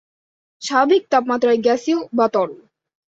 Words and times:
স্বাভাবিক 0.61 1.03
তাপমাত্রায় 1.11 1.59
গ্যাসীয়/তরল। 1.65 2.51